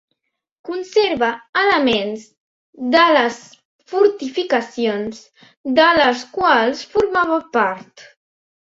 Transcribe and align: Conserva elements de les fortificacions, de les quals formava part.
Conserva 0.69 1.29
elements 1.63 2.23
de 2.97 3.03
les 3.17 3.39
fortificacions, 3.95 5.23
de 5.83 5.89
les 6.03 6.29
quals 6.41 6.87
formava 6.97 7.41
part. 7.59 8.13